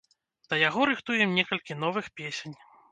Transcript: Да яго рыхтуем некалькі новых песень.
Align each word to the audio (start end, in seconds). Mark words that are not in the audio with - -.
Да 0.53 0.59
яго 0.69 0.81
рыхтуем 0.91 1.37
некалькі 1.41 1.81
новых 1.87 2.05
песень. 2.21 2.63